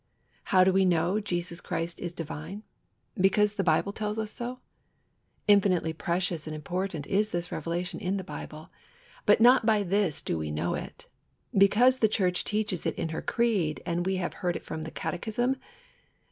[0.45, 2.63] How do we know Jesus Christ is divine?
[3.15, 4.59] Because the Bible tells us so?
[5.47, 8.71] Infinitely precious and important is this revelation in the Bible;
[9.27, 11.05] but not by this do we know it.
[11.55, 14.91] Because the Church teaches it in her creed, and we have heard it from the
[14.91, 15.57] catechism?